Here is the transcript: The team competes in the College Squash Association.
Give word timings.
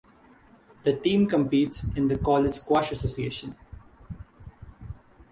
The 0.81 0.93
team 0.99 1.27
competes 1.29 1.83
in 1.95 2.07
the 2.07 2.17
College 2.17 2.53
Squash 2.53 2.91
Association. 2.91 3.55